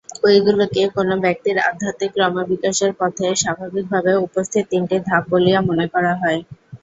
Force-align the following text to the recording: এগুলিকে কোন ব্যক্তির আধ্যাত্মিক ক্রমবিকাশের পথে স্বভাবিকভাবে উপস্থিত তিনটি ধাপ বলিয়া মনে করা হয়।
এগুলিকে 0.31 0.81
কোন 0.95 1.09
ব্যক্তির 1.23 1.57
আধ্যাত্মিক 1.61 2.11
ক্রমবিকাশের 2.15 2.91
পথে 2.99 3.27
স্বভাবিকভাবে 3.35 4.11
উপস্থিত 4.25 4.63
তিনটি 4.71 4.97
ধাপ 5.07 5.23
বলিয়া 5.31 5.59
মনে 5.69 5.85
করা 5.93 6.13
হয়। 6.21 6.39